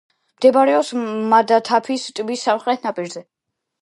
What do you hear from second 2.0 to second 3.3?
ტბის სამხრეთ ნაპირზე.